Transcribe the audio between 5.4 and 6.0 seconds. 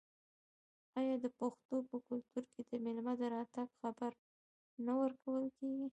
کیږي؟